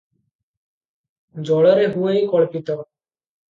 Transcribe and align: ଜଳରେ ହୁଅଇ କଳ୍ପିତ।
ଜଳରେ 1.51 1.85
ହୁଅଇ 1.99 2.25
କଳ୍ପିତ। 2.35 2.81